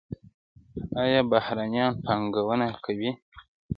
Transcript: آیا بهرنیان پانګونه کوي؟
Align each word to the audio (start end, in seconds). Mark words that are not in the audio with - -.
آیا 1.03 1.21
بهرنیان 1.31 1.91
پانګونه 2.03 2.67
کوي؟ 2.83 3.11